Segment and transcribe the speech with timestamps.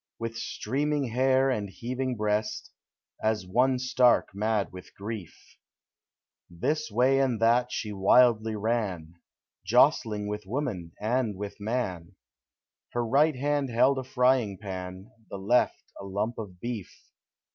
[0.17, 2.71] With streaming hair and heaving breast,
[3.21, 5.37] As one stark mad with grief.
[6.49, 6.59] 50 POEMS OF HOME.
[6.59, 9.13] This way and that she wildly ran,
[9.63, 12.15] Jostling with woman and with man,—
[12.93, 16.91] Her right hand held a frying pan, The left a lump of beef.